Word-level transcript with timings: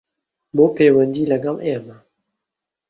بۆ 0.55 0.65
پەیوەندی 0.75 1.29
لەگەڵ 1.31 1.57
ئێمە 1.65 1.97